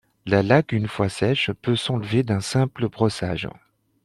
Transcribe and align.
La 0.25 0.41
laque 0.41 0.71
une 0.71 0.87
fois 0.87 1.09
sèche 1.09 1.51
peut 1.51 1.75
s'enlever 1.75 2.23
d'un 2.23 2.39
simple 2.41 2.89
brossage. 2.89 3.47